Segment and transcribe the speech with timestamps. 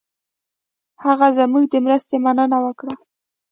[1.03, 2.93] هغه زموږ د مرستې مننه وکړه.